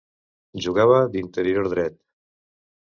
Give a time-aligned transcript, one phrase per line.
[0.67, 2.03] Jugava d'interior dret.